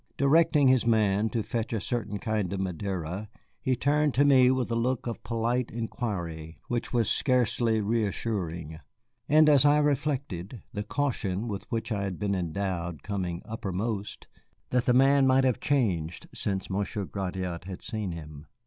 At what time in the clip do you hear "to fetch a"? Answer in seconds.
1.29-1.79